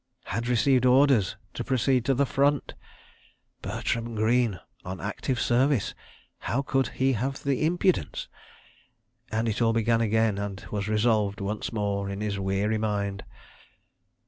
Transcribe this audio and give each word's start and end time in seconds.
had 0.35 0.47
received 0.47 0.83
orders 0.83 1.37
to 1.53 1.63
proceed 1.63 2.03
to 2.03 2.15
the 2.15 2.25
Front.... 2.25 2.73
Bertram 3.61 4.15
Greene 4.15 4.59
on 4.83 4.99
Active 4.99 5.39
Service! 5.39 5.93
How 6.39 6.63
could 6.63 6.87
he 6.97 7.13
have 7.13 7.43
the 7.43 7.63
impudence—and 7.63 8.27
it 9.47 9.61
all 9.61 9.73
began 9.73 10.01
again 10.01 10.39
and 10.39 10.65
was 10.71 10.87
revolved 10.87 11.39
once 11.39 11.71
more 11.71 12.09
in 12.09 12.19
his 12.19 12.39
weary 12.39 12.79
mind. 12.79 13.23